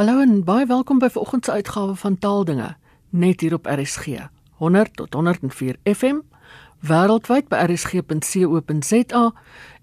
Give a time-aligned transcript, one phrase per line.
[0.00, 2.72] Hallo en baie welkom by vanoggend se uitgawe van Taaldinge,
[3.12, 4.24] net hier op RSG
[4.56, 6.24] 100 tot 104 FM,
[6.88, 9.24] wêreldwyd by rsg.co.za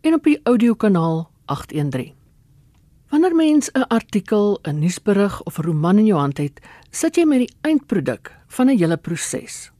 [0.02, 2.18] en op die audiokanaal 813.
[3.14, 7.26] Wanneer mens 'n artikel, 'n nuusberig of 'n roman in jou hand het, sit jy
[7.26, 9.72] met die eindproduk van 'n hele proses.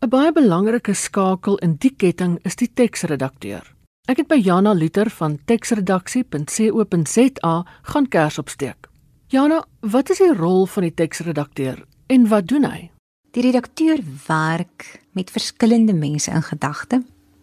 [0.00, 3.74] 'n Baie belangrike skakel in die ketting is die teksredakteur.
[4.06, 8.91] Ek het by Jana Luther van teksredaksie.co.za gaan kers opsteek.
[9.32, 11.78] Jana, wat is die rol van die teksredakteur
[12.12, 12.90] en wat doen hy?
[13.32, 14.84] Die redakteur werk
[15.16, 16.98] met verskillende mense in gedagte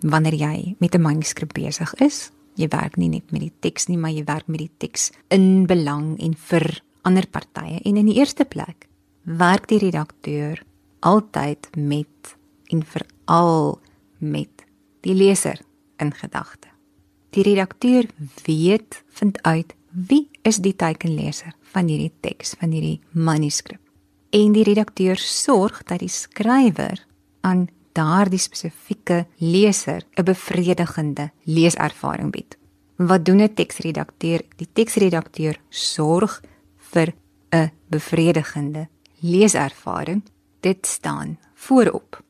[0.06, 2.30] wanneer jy met 'n manuskrip besig is.
[2.54, 5.66] Jy werk nie net met die teks nie, maar jy werk met die teks in
[5.66, 7.82] belang en vir ander partye.
[7.82, 8.88] En in die eerste plek
[9.24, 10.62] werk die redakteur
[11.00, 12.38] altyd met
[12.70, 13.80] en veral
[14.20, 14.66] met
[15.02, 15.60] die leser
[15.98, 16.68] in gedagte.
[17.32, 18.06] Die redakteur
[18.46, 23.82] weet vind uit wie is die teikenleser van hierdie teks, van hierdie manuskrip.
[24.30, 27.06] En die redakteur sorg dat die skrywer
[27.42, 32.58] aan daardie spesifieke leser 'n bevredigende leeservaring bied.
[32.98, 34.42] Wat doen 'n teksredakteur?
[34.56, 36.42] Die teksredakteur sorg
[36.78, 37.14] vir
[37.52, 38.88] 'n bevredigende
[39.20, 40.24] leeservaring.
[40.60, 42.24] Dit staan voorop.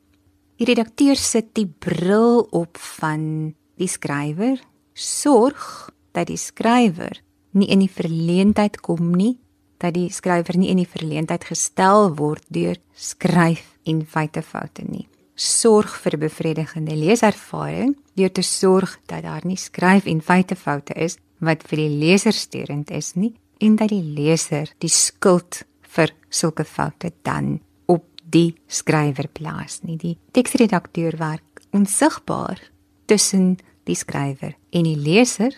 [0.56, 4.60] Die redakteur sit die bril op van die skrywer,
[4.92, 7.20] sorg dat die skrywer
[7.52, 9.38] nie in die verleentheid kom nie,
[9.80, 15.06] dat die skrywer nie in die verleentheid gestel word deur skryf en feitefoute nie.
[15.34, 21.16] Sorg vir 'n bevredigende leeservaring deur te sorg dat daar nie skryf en feitefoute is
[21.40, 26.64] wat vir die leser steurend is nie en dat die leser die skuld vir sulke
[26.64, 29.96] foute dan op die skrywer plaas nie.
[29.96, 32.60] Die teksredakteur werk onsigbaar
[33.06, 35.56] tussen die skrywer en die leser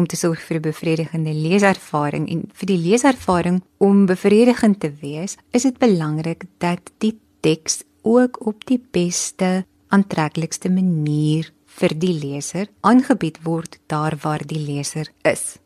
[0.00, 5.36] om te sorg vir 'n bevredigende leeservaring en vir die leeservaring om bevredigend te wees,
[5.52, 12.68] is dit belangrik dat die teks ook op die beste aantreklikste manier vir die leser
[12.80, 15.58] aangebied word daar waar die leser is.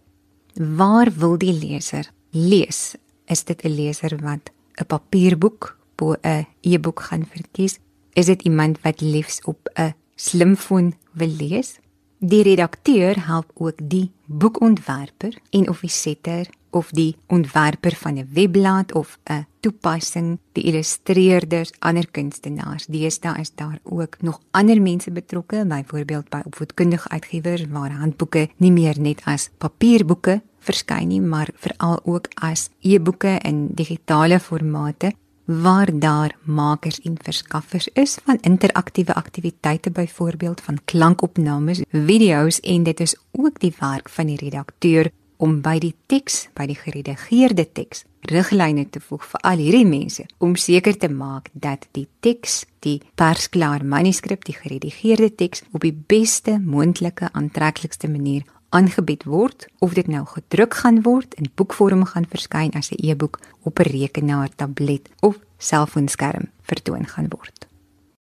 [0.55, 2.97] Waar wil die leser lees?
[3.27, 7.79] Is dit 'n leser wat 'n papierboek bo 'n e-boek gaan verkies?
[8.15, 11.79] Is dit iemand wat liefs op 'n slimfoon wil lees?
[12.25, 18.29] Die redakteur help ook die boekontwerper en of die setter of die ontwerper van 'n
[18.33, 22.87] webblad of 'n toepassing, die illustreerders, ander kunstenaars.
[22.87, 28.73] Deesdae is daar ook nog ander mense betrokke, byvoorbeeld by opvoedkundige uitgewers waar handboeke nie
[28.73, 35.13] meer net as papierboeke verskyn nie, maar veral ook as e-boeke in digitale formate
[35.45, 43.01] waar daar makers en verskaffers is van interaktiewe aktiwiteite byvoorbeeld van klankopnames, video's en dit
[43.01, 48.05] is ook die werk van die redakteur om by die teks, by die geredigeerde teks,
[48.31, 53.01] riglyne te voeg vir al hierdie mense om seker te maak dat die teks, die
[53.19, 60.09] persklaar manuskrip, die geredigeerde teks op die beste moontlike aantreklikste manier aangebied word of dit
[60.11, 65.11] nou gedruk gaan word in boekvorm gaan verskyn as 'n e-boek op 'n rekenaar, tablet
[65.21, 67.67] of selfoonskerm vertoon gaan word.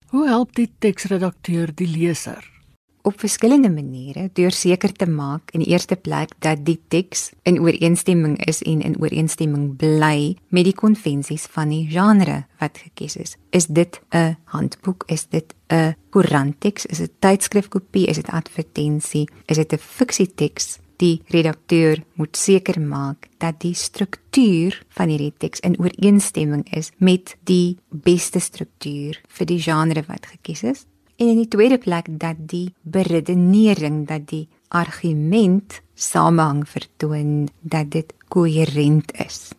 [0.08, 2.57] Hoe help die teksredakteur die leser?
[3.08, 7.60] Op verskillende maniere deur seker te maak in die eerste plek dat die teks in
[7.64, 13.38] ooreenstemming is en in ooreenstemming bly met die konvensies van die genre wat gekies is.
[13.56, 15.04] Is dit 'n handboek?
[15.08, 16.86] Is dit 'n koerantteks?
[16.86, 18.08] Is dit tydskrifkopie?
[18.08, 19.30] Is dit advertensie?
[19.46, 20.80] Is dit 'n fiksieteks?
[20.98, 27.38] Die redakteur moet seker maak dat die struktuur van hierdie teks in ooreenstemming is met
[27.44, 30.86] die beste struktuur vir die genre wat gekies is
[31.18, 38.14] en in die tweede plek dat die beredenering dat die argument samehang vertoon dat dit
[38.30, 39.50] koherent is.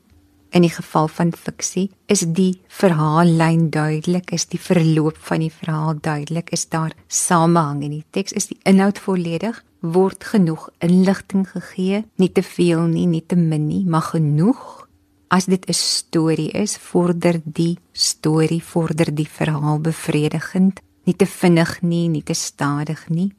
[0.50, 5.98] In die geval van fiksie is die verhaallyn duidelik, is die verloop van die verhaal
[6.00, 12.04] duidelik, is daar samehang in die teks, is die inhoud volledig, word genoeg inligting gegee,
[12.16, 14.86] nie te veel nie, nie te min nie, maar genoeg.
[15.28, 21.78] As dit 'n storie is, vorder die storie, vorder die verhaal bevredigend nie te vinnig
[21.82, 23.30] nie, nie te stadig nie.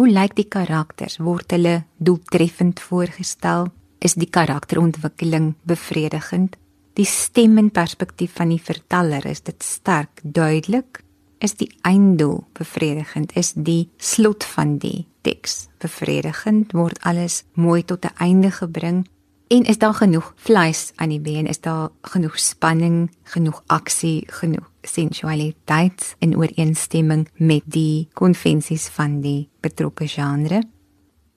[0.00, 1.18] Hoe lyk die karakters?
[1.20, 3.68] Word hulle doeltreffend voorgestel?
[4.02, 6.56] Is die karakterontwikkeling bevredigend?
[6.96, 11.02] Die stem en perspektief van die verteller is dit sterk, duidelik?
[11.42, 13.36] Is die einddoel bevredigend?
[13.36, 16.72] Is die slot van die teks bevredigend?
[16.76, 19.06] Word alles mooi tot 'n einde gebring?
[19.52, 21.46] En is daar genoeg vleis aan die been?
[21.46, 29.50] Is daar genoeg spanning, genoeg aksie, genoeg sensualiteit in ooreenstemming met die konvensies van die
[29.60, 30.62] betrokke genre?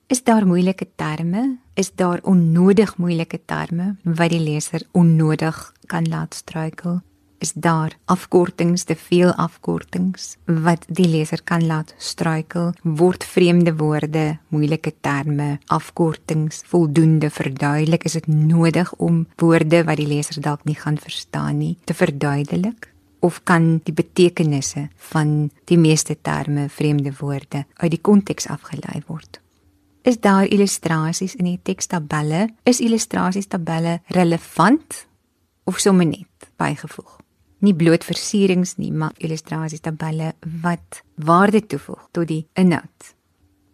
[0.07, 1.57] Is daar moeilike terme?
[1.73, 7.01] Is daar onnodig moeilike terme wat die leser onnodig kan laat struikel?
[7.45, 12.71] Is daar afkortings, te veel afkortings wat die leser kan laat struikel?
[12.81, 18.07] Word vreemde woorde, moeilike terme, afkortings voldoende verduidelik?
[18.09, 22.89] Is dit nodig om woorde wat die leser dalk nie gaan verstaan nie te verduidelik?
[23.25, 29.39] of kan die betekenisse van die meeste terme, vreemde woorde uit die konteks afgelei word.
[30.05, 32.51] Is daar illustrasies in die tekstabelle?
[32.69, 35.05] Is illustrasiestabelle relevant
[35.65, 37.24] of sommer net bygevoeg?
[37.59, 43.13] Nie bloot versierings nie, maar illustrasiestabelle wat waarde toevoeg tot die inhoud.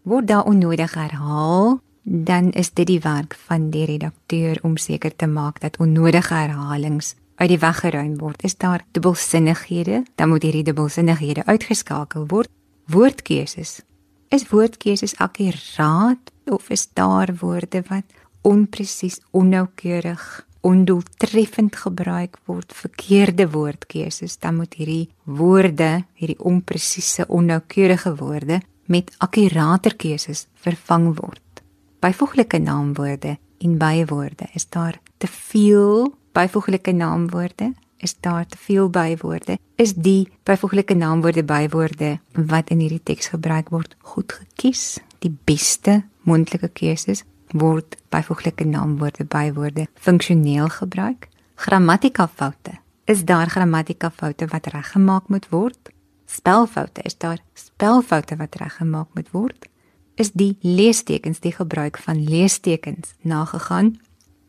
[0.04, 5.28] Word daar onnodig herhaal, dan is dit die werk van die redakteur om seker te
[5.28, 8.44] maak dat onnodige herhalings uit die weg geruim word.
[8.44, 12.50] Is daar dubbelsinnighede, dan moet hierdie dubbelsinnighede uitgeskakel word.
[12.86, 13.82] Woordkeuses.
[14.30, 18.06] Is woordkeuses akkuraat of is daar woorde wat
[18.42, 22.74] onpresies, onnoukeurig, ondoeltreffend gebruik word?
[22.74, 31.64] Verkeerde woordkeuses, dan moet hierdie woorde, hierdie onpresiese, onnoukeurige woorde met akkurater keuses vervang word.
[32.02, 39.58] Byvoeglike naamwoorde en bywoorde, is daar te veel byvoeglike naamwoorde is daar te veel bywoorde
[39.76, 46.02] is die byvoeglike naamwoorde bywoorde wat in hierdie teks gebruik word goed gekies die beste
[46.28, 51.28] mondelike keuses word byvoeglike naamwoorde bywoorde funksioneel gebruik.
[51.56, 55.92] Grammatika foute is daar grammatika foute wat reggemaak moet word?
[56.26, 57.02] Spelfoute.
[57.02, 59.68] Is daar spelfoute wat reggemaak moet word?
[60.16, 64.00] Is die leestekens die gebruik van leestekens nagegaan?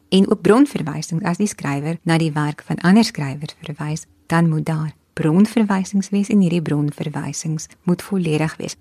[0.08, 4.66] En ook bronverwysings as die skrywer na die werk van ander skrywers verwys, dan moet
[4.66, 8.76] daar bronverwysings wees en hierdie bronverwysings moet volledig wees.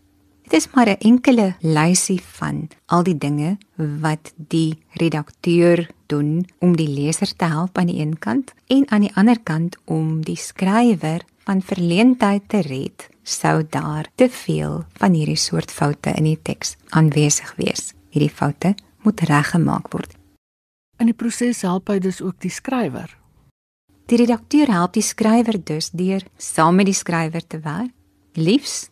[0.52, 6.76] Dit is maar 'n enkele lysie van al die dinge wat die redakteur doen om
[6.76, 10.36] die leser te help aan die een kant en aan die ander kant om die
[10.36, 16.40] skrywer van verleentheid te red sou daar te veel van hierdie soort foute in die
[16.42, 17.94] teks aanwesig wees.
[18.10, 20.16] Hierdie foute moet reggemaak word.
[20.98, 23.18] In die proses help hy dus ook die skrywer.
[24.06, 27.92] Die redakteur help die skrywer dus deur saam met die skrywer te werk,
[28.34, 28.91] liefs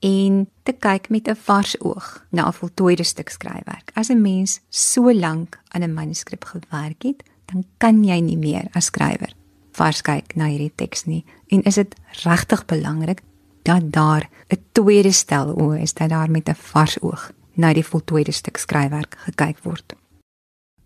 [0.00, 3.90] en te kyk met 'n vars oog na 'n voltooide stuk skryfwerk.
[3.94, 8.68] As 'n mens so lank aan 'n manuskrip gewerk het, dan kan jy nie meer
[8.72, 9.32] as skrywer
[9.78, 11.24] vars kyk na hierdie teks nie.
[11.54, 13.22] En is dit regtig belangrik
[13.62, 17.84] dat daar 'n tweede stel oë is dat daar met 'n vars oog na die
[17.84, 19.94] voltooide stuk skryfwerk gekyk word?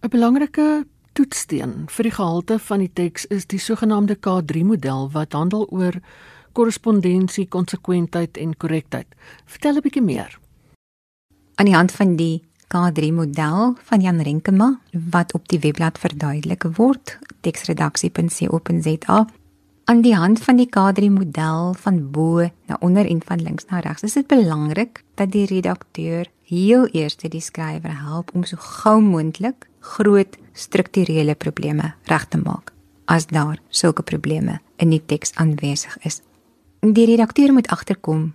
[0.02, 5.32] 'n Belangrike toetssteen vir die gehalte van die teks is die sogenaamde K3 model wat
[5.32, 6.00] handel oor
[6.52, 9.06] korrespondensie, konsekwentheid en korrektheid.
[9.44, 10.38] Vertel 'n bietjie meer.
[11.54, 16.64] Aan die hand van die K3 model van Jan Renkema wat op die webblad verduidelik
[16.76, 19.26] word, teksredaksie.co.za.
[19.84, 23.78] Aan die hand van die K3 model van bo na onder en van links na
[23.78, 29.00] regs, is dit belangrik dat die redakteur heel eers die skrywer help om so gou
[29.00, 32.72] moontlik groot strukturele probleme reg te maak
[33.04, 36.20] as daar sulke probleme in die teks aanwesig is.
[36.82, 38.32] Die redakteur moet agterkom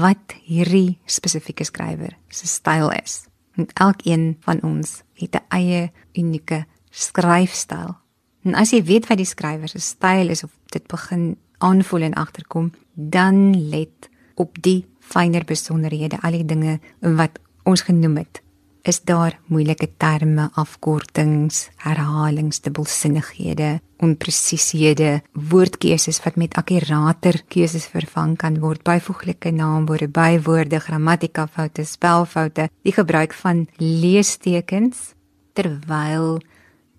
[0.00, 3.26] wat hierdie spesifieke skrywer se styl is.
[3.60, 7.96] En elkeen van ons het 'n eie unieke skryfstyl.
[8.42, 12.14] En as jy weet wat die skrywer se styl is of dit begin aanvoel en
[12.14, 18.42] agterkom, dan let op die fynere besonderhede, al die dinge wat ons genoem het
[18.82, 28.58] is daar moeilike terme, afkortings, herhalings, dubbelsinnighede, onpresisiehede, woordkeuses wat met akkurater keuses vervang kan
[28.62, 35.12] word, byvoeglike naamwoorde, bywoorde, grammatika foute, spelfoute, die gebruik van leestekens
[35.52, 36.38] terwyl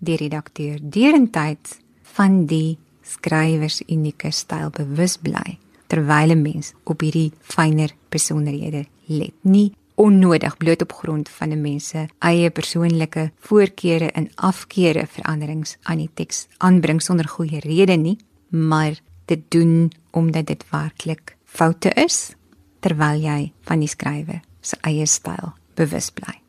[0.02, 1.78] die redakteur deurentyd
[2.16, 5.58] van die skrywers unieke styl bewus bly
[5.92, 9.34] terwyl 'n mens op hierdie fynere besonderhede let.
[9.44, 15.78] Nie onnodig bloot op grond van 'n mens se eie persoonlike voorkeure en afkeure veranderings
[15.82, 18.18] aan die teks aanbring sonder goeie rede nie,
[18.50, 22.36] maar dit doen omdat dit werklik foute is
[22.80, 26.42] terwyl jy van die skrywer se eie styl bewus bly.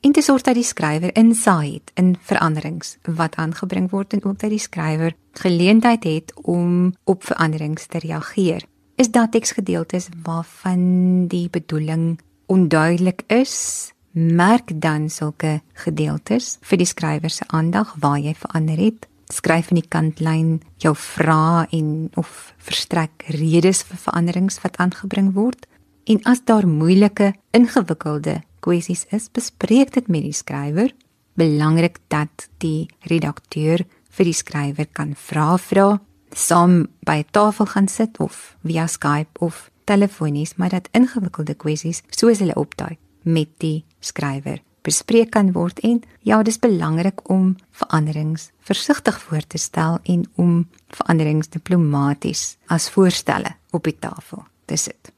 [0.00, 4.38] En dit sorg dat die skrywer insaai het in veranderings wat aangebring word en ook
[4.38, 8.64] dat die skrywer geleentheid het om op veranderings te reageer.
[8.94, 12.18] Is daar teksgedeeltes waarvan die bedoeling
[12.52, 19.06] onduidelik is, merk dan sulke gedeeltes vir die skrywer se aandag waar jy verander het.
[19.32, 25.64] Skryf in die kantlyn jou vrae en of verstrek redes vir veranderings wat aangebring word.
[26.04, 30.92] En as daar moeilike, ingewikkelde kwessies is, bespreek dit met die skrywer.
[31.40, 35.96] Belangrik dat die redakteur vir die skrywer kan vra vra,
[36.34, 42.02] saam by 'n tafel gaan sit of via Skype of telefonies, maar dat ingewikkelde kwessies
[42.10, 48.50] soos hulle opdaai met die skrywer bespreek kan word en ja, dis belangrik om veranderings
[48.66, 55.12] versigtig voor te stel en om veranderings diplomaties as voorstelle op die tafel te sit.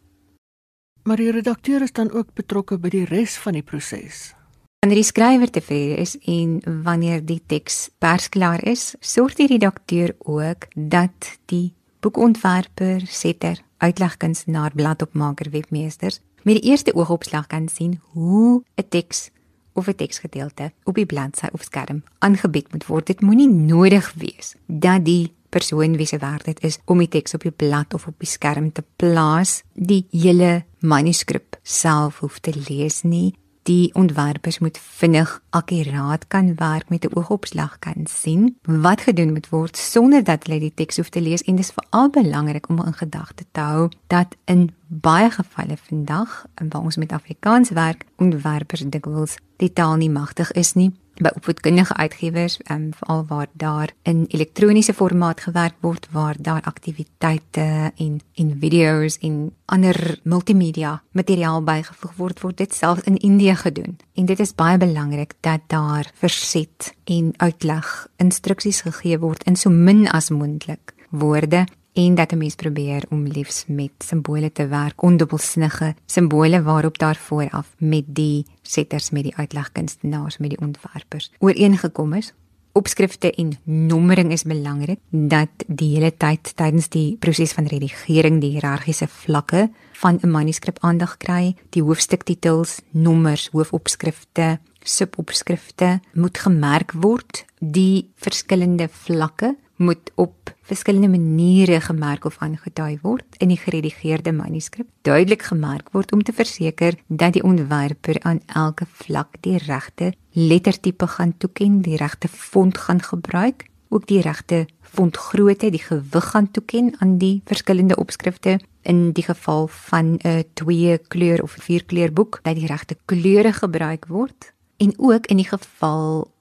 [1.05, 4.33] Maar die redakteur is dan ook betrokke by die res van die proses.
[4.81, 10.69] Wanneer die skrywer tevrede is en wanneer die teks persklaar is, sorg die redakteur ook
[10.75, 11.73] dat die
[12.05, 19.31] boekontwerper, setter, uitlegkunstenaar, bladopmaker, webmeesters met die eerste oogopslag kan sien hoe 'n teks
[19.73, 23.07] of 'n teksgedeelte op die bladsy of skerm aangebied moet word.
[23.07, 27.35] Dit moenie nodig wees dat die persoon wie se werk dit is om die teks
[27.35, 32.53] op die blad of op die skerm te plaas, die hele manuskrip self hoef te
[32.69, 33.35] lees nie
[33.65, 39.49] die ontwerpers moet vinnig akkuraat kan werk met 'n oogopslag kan sien wat gedoen moet
[39.49, 41.43] word sonder dat hulle die teks hoef te lees.
[41.43, 46.83] En dis veral belangrik om in gedagte te hou dat in baie gevalle vandag waar
[46.83, 52.59] ons met Afrikaans werk ontwerpers dikwels die taal nie magtig is nie by opvoedkundige uitgewers
[52.71, 59.19] um, veral waar daar in elektroniese formaat gewerk word waar daar aktiwiteite en en video's
[59.19, 63.97] en ander multimedia materiaal bygevoeg word word dit selfs in Indië gedoen.
[64.15, 69.71] En dit is baie belangrik dat daar verset en uitleg instruksies gegee word in so
[69.71, 75.03] min as moontlik woorde en dat 'n mens probeer om liefs met simbole te werk,
[75.03, 82.13] ondubbelsinnige simbole waarop daar vooraf met die setters, met die uitlegkunstenaars, met die ontwerpers ooreengekom
[82.13, 82.33] is.
[82.73, 88.51] Opskrifte en nommering is belangrik dat die hele tyd tydens die proses van redigering die
[88.51, 97.45] hiërargiese vlakke van 'n manuskrip aandag kry, die hoofstuktitels, nommers, hoofopskrifte, subopskrifte moet gemerk word,
[97.59, 104.89] die verskillende vlakke moet op verskillende maniere gemerk of aangedui word in die geredigeerde manuskrip.
[105.03, 111.07] Duidelik gemerk word om te verseker dat die ontwerper aan elke vlak die regte lettertipe
[111.07, 116.95] gaan toeken, die regte font gaan gebruik, ook die regte fontgrootte, die gewig gaan toeken
[116.99, 122.41] aan die verskillende opskrifte in die geval van 'n twee kleur of vier kleur boek
[122.43, 126.33] dat die regte kleure gebruik word en ook in die geval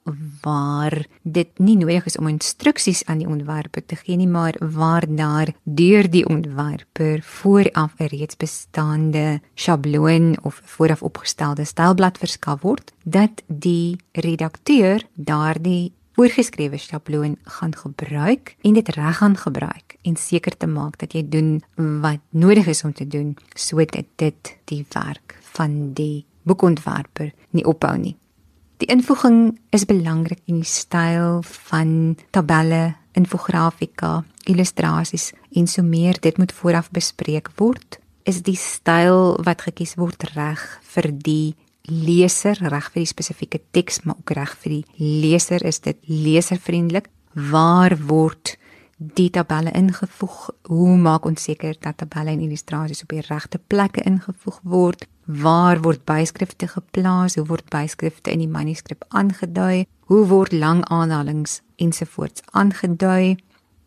[0.41, 5.05] waar dit nie nodig is om instruksies aan die ontwerper te gee nie, maar waar
[5.07, 12.91] daar deur die ontwerper vooraf 'n reeds bestaande sjabloon of vooraf opgestelde stylblad verskaf word,
[13.03, 20.57] dat die redakteur daardie voorgeskrewe sjabloon gaan gebruik en dit reg gaan gebruik en seker
[20.57, 25.37] te maak dat jy doen wat nodig is om te doen sodat dit die werk
[25.41, 28.15] van die boekontwerper nie ophou nie.
[28.81, 36.17] Die invoeging is belangrik in die styl van tabelle, infografika, illustrasies en so meer.
[36.19, 37.99] Dit moet vooraf bespreek word.
[38.25, 40.61] Is die styl wat gekies word reg
[40.95, 41.53] vir die
[41.83, 45.65] leser, reg vir die spesifieke teks, maar ook reg vir die leser?
[45.67, 47.11] Is dit leservriendelik?
[47.33, 48.55] Waar word
[48.97, 50.49] die tabelle ingevoeg?
[50.69, 55.07] Hoe maak ons seker dat tabelle en illustrasies op die regte plekke ingevoeg word?
[55.25, 57.35] Waar word byskrifte geplaas?
[57.35, 59.85] Hoe word byskrifte in die manuskrip aangedui?
[60.11, 63.37] Hoe word lang aanhalings ensovoorts aangedui?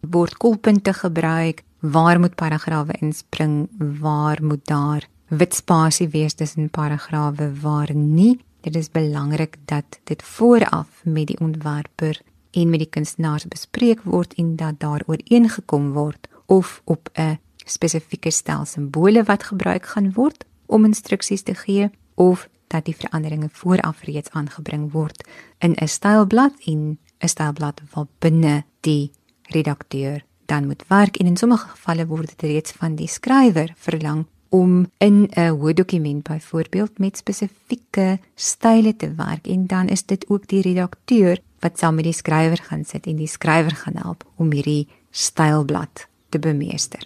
[0.01, 1.63] Word kolpunte gebruik?
[1.81, 3.69] Waar moet paragrawe inspring?
[4.01, 7.53] Waar moet daar wit spasie wees tussen paragrawe?
[7.61, 8.41] Waar nie?
[8.61, 12.21] Dit is belangrik dat dit vooraf met die ontwerper
[12.57, 18.31] en met die kunstenaars bespreek word en dat daar ooreengekom word of op 'n spesifieke
[18.31, 24.03] stel simbole wat gebruik gaan word om instruksies te gee of dat die veranderinge vooraf
[24.03, 29.11] reeds aangebring word in 'n stylblad en 'n stylblad wat binne die
[29.43, 34.27] redakteur dan moet werk en in sommige gevalle word dit reeds van die skrywer verlang
[34.49, 40.29] om in 'n Word dokument byvoorbeeld met spesifieke style te werk en dan is dit
[40.29, 44.23] ook die redakteur wat saam met die skrywer gaan sit en die skrywer gaan help
[44.39, 47.03] om hierdie stylblad te bemeester.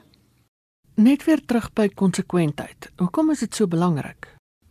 [1.00, 2.90] Net weer terug by konsekwentheid.
[3.00, 4.28] Hoekom is dit so belangrik?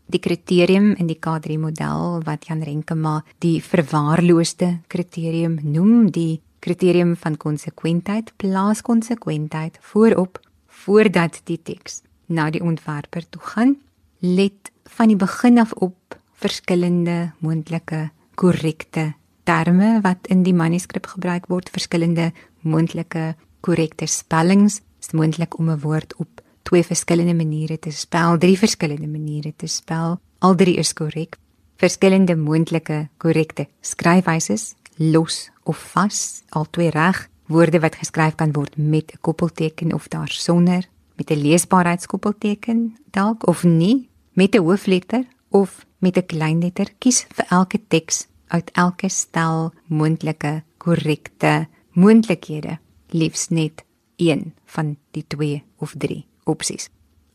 [0.10, 7.15] Die kriterium in die K3 model wat Jan Renkema die verwaarloosde kriterium noem, die kriterium
[7.17, 10.41] van konsekwentheid, plaas konsekwentheid voorop
[10.84, 13.77] voordat die teks na die ontwerper toe gaan.
[14.19, 19.13] Let van die begin af op verskillende moontlike korrekte
[19.50, 22.29] terme wat in die manuskrip gebruik word, verskillende
[22.62, 23.34] moontlike
[23.65, 24.79] korrekte spellings.
[25.00, 29.53] Dit is moontlik om 'n woord op twee verskillende maniere te spel, drie verskillende maniere
[29.56, 30.20] te spel.
[30.39, 31.38] Al drie is korrek.
[31.77, 37.29] Verskillende moontlike korrekte skryfwyse, los of vas, al twee reg.
[37.48, 43.63] Woorde wat geskryf kan word met 'n koppelteken of daarsonder, met 'n leesbaarheidskoppelteken dalk of
[43.63, 46.88] nie, met 'n hoofletter of met 'n kleinletter.
[47.00, 52.77] Kies vir elke teks uit elke stel moontlike korrekte moontlikhede,
[53.10, 53.84] liefs net
[54.18, 56.89] een van die twee of drie opsies.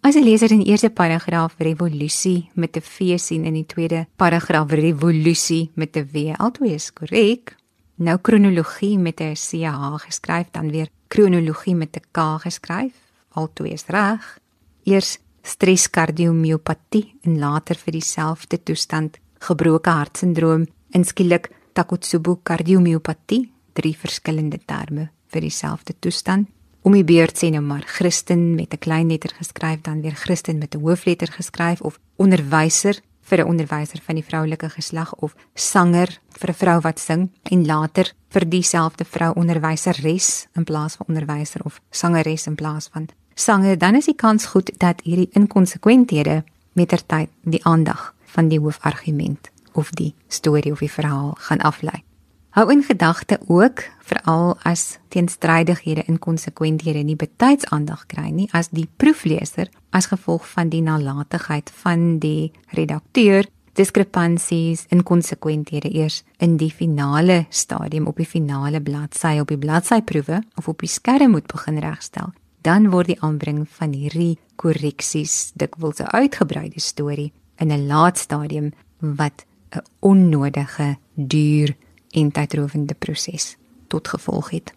[0.04, 4.06] As 'n leser in die eerste paragraaf revolusie met 'n V sien in die tweede
[4.16, 7.56] paragraaf revolusie met 'n W, albei is korrek.
[7.94, 12.94] Nou kronologie met 'n CH geskryf, dan weer kronologie met 'n K geskryf,
[13.28, 14.38] albei is reg.
[14.84, 25.08] Eers streskardiomiopatie en later vir dieselfde toestand gebroke hartsindroom, inskielik Takotsubo kardiomiopatie, drie verskillende terme
[25.34, 26.48] vir dieselfde toestand.
[26.84, 30.58] Om die beurt sê nou maar Christen met 'n klein letter geskryf dan weer Christen
[30.58, 36.20] met 'n hoofletter geskryf of onderwyser vir 'n onderwyser van die vroulike geslag of sanger
[36.38, 41.60] vir 'n vrou wat sing en later vir dieselfde vrou onderwyseres in plaas van onderwyser
[41.64, 43.78] of sangeres in plaas van sanger.
[43.78, 49.90] Dan is die kans goed dat hierdie inkonsekwenthede mettertyd die aandag van die hoofargument of
[49.90, 52.02] die storie of die verhaal gaan aflei.
[52.54, 58.68] Hou in gedagte ook veral as teenstrydighede en konsekwenthede nie betyds aandag kry nie as
[58.70, 66.54] die proefleser as gevolg van die nalatigheid van die redakteur diskrepansies en konsekwenthede eers in
[66.56, 71.50] die finale stadium op die finale bladsy op die bladsyproewe of op die skerm moet
[71.50, 72.30] begin regstel
[72.62, 78.70] dan word die aanbring van hierdie korreksies dikwels 'n uitgebreide storie in 'n laat stadium
[79.00, 81.76] wat 'n onnodige duur
[82.10, 83.56] en tydrowende proses
[83.88, 84.72] tot gevolg het.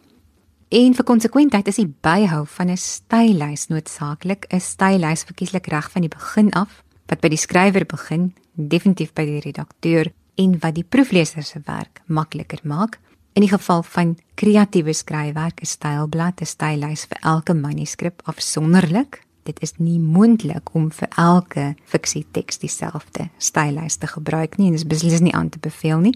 [0.67, 6.01] En vir konsekwentheid is die byhou van 'n styllys noodsaaklik, 'n styllys verkieslik reg van
[6.01, 10.83] die begin af wat by die skrywer begin, definitief by die redakteur en wat die
[10.83, 12.99] proefleser se werk makliker maak.
[13.33, 19.21] In die geval van kreatiewe skryfwerk, 'n stylblad, 'n styllys vir elke manuskrip afsonderlik.
[19.47, 24.83] Dit is nie moontlik om vir elke fiksieteks dieselfde styllys te gebruik nie en dit
[24.83, 26.15] is beslis nie aan te beveel nie.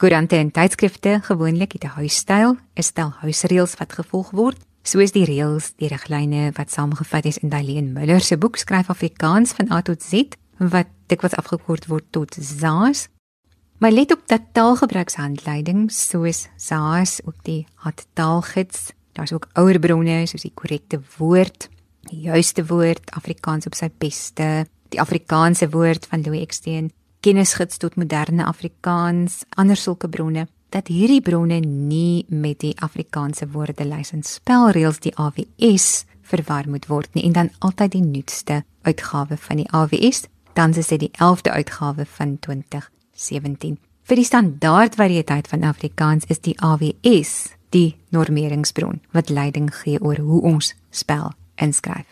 [0.00, 5.24] Koerante en tydskrifte gewoonlik het 'n huisstyl, 'n stel huisreëls wat gevolg word, soos die
[5.24, 9.82] reëls, die riglyne wat saamgevat is in Daleen Müller se boek Skryf Afrikaans van A
[9.82, 13.08] tot Z, wat dikwels afgekort word tot ZAAS.
[13.78, 20.26] Maar let op dat taalgebruikshandleidings soos ZAAS ook die hart taalgids, daar's ook ouer bronne
[20.26, 21.68] soos die korrekte woord,
[22.08, 27.98] die juiste woord, Afrikaans op sy beste, die Afrikaanse woord van Louis Eksteen kennisgids tot
[28.00, 35.02] moderne Afrikaans, ander sulke bronne, dat hierdie bronne nie met die Afrikaanse woordelys en spelreëls
[35.04, 37.26] die AWS verwar moet word nie.
[37.26, 42.06] En dan altyd die nuutste uitgawe van die AWS, dan is dit die 11de uitgawe
[42.06, 43.78] van 2017.
[44.08, 50.18] Vir die standaard variëteit van Afrikaans is die AWS die normeringsbron wat leiding gee oor
[50.18, 51.30] hoe ons spel
[51.60, 52.08] en skryf.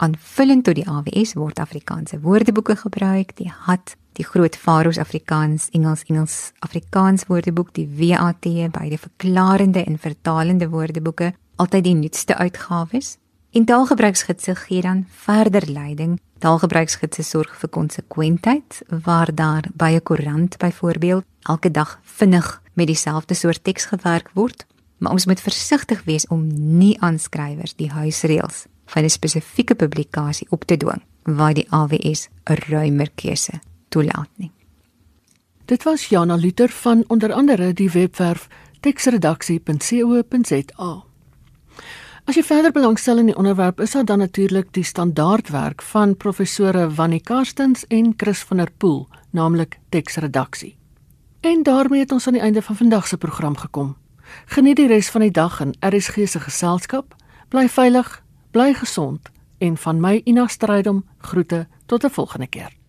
[0.00, 6.04] Aanvullend tot die AWS word Afrikaanse woordeboeke gebruik, die HAT die groot Faroes Afrikaans, Engels,
[6.08, 13.16] Engels, Afrikaans woordeboek, die WAT, beide verklarende en vertalende woordeboeke, altyd die nuutste uitgawes.
[13.50, 16.18] En taalgebruiksgidse gee dan verder leiding.
[16.38, 23.34] Taalgebruiksgidse sorg vir konsekwentheid waar daar by 'n koerant byvoorbeeld elke dag vinnig met dieselfde
[23.34, 24.66] soort teks gewerk word,
[24.98, 26.46] maar ons moet versigtig wees om
[26.78, 32.28] nie aan skrywers die huisreëls van 'n spesifieke publikasie op te dwing waar die AWS
[32.44, 34.50] 'n ruimer keuse toelaat nie.
[35.64, 38.48] Dit was Jana Luther van onder andere die webwerf
[38.80, 41.04] teksredaksie.co.za.
[42.24, 46.94] As jy verder belangstel in die onderwerp, is daar dan natuurlik die standaardwerk van professore
[46.94, 50.78] Wannie Karstens en Chris van der Pool, naamlik teksredaksie.
[51.40, 53.96] En daarmee het ons aan die einde van vandag se program gekom.
[54.44, 57.14] Geniet die res van die dag in RSG se geselskap.
[57.48, 62.79] Bly veilig, bly gesond en van my Ina Strydom groete tot 'n volgende keer.